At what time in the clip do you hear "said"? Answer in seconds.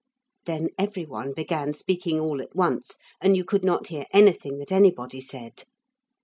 5.21-5.63